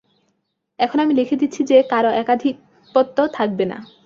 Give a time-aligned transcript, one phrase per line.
[0.79, 3.77] এখন আমি লিখে দিচ্ছি যে, কারও একাধিপত্য থাকবে না।